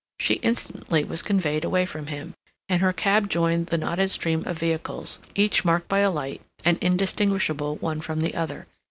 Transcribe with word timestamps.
She 0.19 0.37
instantly 0.41 1.03
was 1.03 1.21
conveyed 1.21 1.63
away 1.63 1.85
from 1.85 2.07
him, 2.07 2.33
and 2.67 2.81
her 2.81 2.91
cab 2.91 3.29
joined 3.29 3.67
the 3.67 3.77
knotted 3.77 4.09
stream 4.09 4.41
of 4.47 4.57
vehicles, 4.57 5.19
each 5.35 5.63
marked 5.63 5.87
by 5.89 5.99
a 5.99 6.09
light, 6.09 6.41
and 6.65 6.79
indistinguishable 6.79 7.75
one 7.75 8.01
from 8.01 8.19
the 8.21 8.33
other. 8.33 8.65